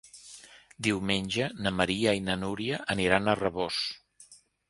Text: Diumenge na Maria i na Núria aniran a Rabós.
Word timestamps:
Diumenge 0.87 1.49
na 1.65 1.73
Maria 1.81 2.15
i 2.21 2.25
na 2.29 2.37
Núria 2.45 2.81
aniran 2.97 3.27
a 3.35 3.39
Rabós. 3.43 3.83